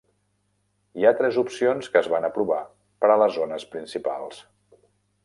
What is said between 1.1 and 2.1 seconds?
tres opcions que es